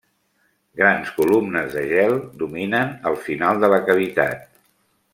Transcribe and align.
Grans 0.79 1.11
columnes 1.17 1.75
de 1.77 1.83
gel 1.93 2.17
dominen 2.45 2.97
el 3.13 3.19
final 3.29 3.63
de 3.65 3.71
la 3.75 3.81
cavitat. 3.91 4.47